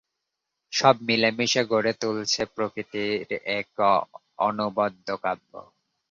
সব 0.73 0.95
মিলে 1.07 1.29
মিশে 1.37 1.63
গড়ে 1.71 1.93
তুলেছে 2.01 2.41
প্রকৃতির 2.55 3.27
এক 3.57 3.69
অনবদ্য 4.39 5.07
কাব্য। 5.23 5.51